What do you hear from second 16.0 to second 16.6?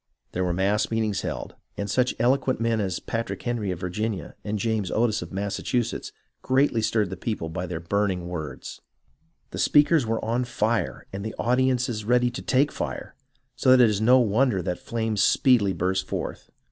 forth.